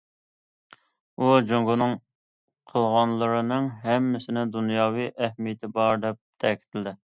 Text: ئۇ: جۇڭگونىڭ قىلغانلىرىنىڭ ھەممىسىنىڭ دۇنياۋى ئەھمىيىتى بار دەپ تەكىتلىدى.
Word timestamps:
ئۇ: 1.19 1.27
جۇڭگونىڭ 1.51 1.93
قىلغانلىرىنىڭ 2.73 3.69
ھەممىسىنىڭ 3.85 4.57
دۇنياۋى 4.59 5.09
ئەھمىيىتى 5.13 5.73
بار 5.79 6.05
دەپ 6.09 6.23
تەكىتلىدى. 6.47 6.99